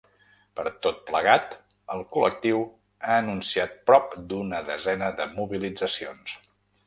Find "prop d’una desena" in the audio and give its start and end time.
3.91-5.11